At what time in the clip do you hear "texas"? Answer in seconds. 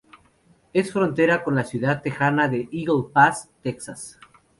3.61-4.17